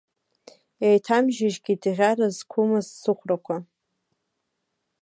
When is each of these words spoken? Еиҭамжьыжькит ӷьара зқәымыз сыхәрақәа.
Еиҭамжьыжькит 0.87 1.81
ӷьара 1.95 2.27
зқәымыз 2.35 2.87
сыхәрақәа. 3.01 3.55